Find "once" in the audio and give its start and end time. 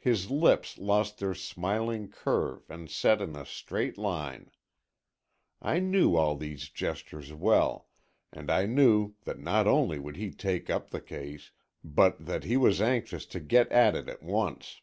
14.24-14.80